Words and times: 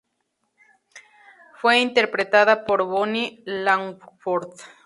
Fue 1.59 1.79
interpretada 1.79 2.65
por 2.65 2.81
Bonnie 2.85 3.43
Langford. 3.45 4.53